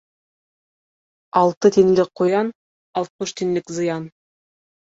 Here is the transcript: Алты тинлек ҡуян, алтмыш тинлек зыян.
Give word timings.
Алты 1.41 1.71
тинлек 1.75 2.11
ҡуян, 2.21 2.51
алтмыш 3.03 3.37
тинлек 3.43 3.71
зыян. 3.77 4.13